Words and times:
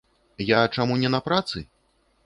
Я 0.47 0.61
чаму 0.75 0.97
не 1.05 1.13
на 1.17 1.23
працы? 1.29 1.67